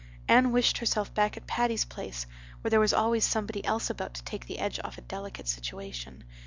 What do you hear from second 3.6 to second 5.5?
else about to take the edge off a delicate